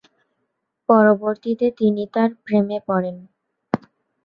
পরবর্তিতে 0.89 1.67
তিনি 1.79 2.03
তার 2.13 2.29
প্রেমে 2.43 2.77
পড়েন। 2.87 3.17